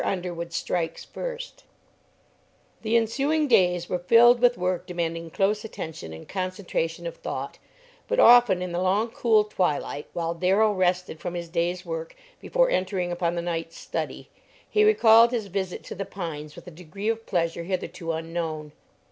UNDERWOOD 0.03 0.51
"STRIKES" 0.51 1.03
FIRST 1.05 1.63
The 2.81 2.97
ensuing 2.97 3.47
days 3.47 3.87
were 3.87 3.99
filled 3.99 4.39
with 4.39 4.57
work 4.57 4.87
demanding 4.87 5.29
close 5.29 5.63
attention 5.63 6.11
and 6.11 6.27
concentration 6.27 7.05
of 7.05 7.17
thought, 7.17 7.59
but 8.07 8.19
often 8.19 8.63
in 8.63 8.71
the 8.71 8.81
long, 8.81 9.09
cool 9.09 9.43
twilight, 9.43 10.07
while 10.13 10.33
Darrell 10.33 10.73
rested 10.73 11.19
from 11.19 11.35
his 11.35 11.49
day's 11.49 11.85
work 11.85 12.15
before 12.41 12.71
entering 12.71 13.11
upon 13.11 13.35
the 13.35 13.43
night's 13.43 13.77
study, 13.77 14.27
he 14.67 14.83
recalled 14.83 15.29
his 15.29 15.45
visit 15.45 15.83
to 15.83 15.93
The 15.93 16.05
Pines 16.05 16.55
with 16.55 16.65
a 16.65 16.71
degree 16.71 17.09
of 17.09 17.27
pleasure 17.27 17.61
hitherto 17.65 18.11
unknown. 18.11 18.71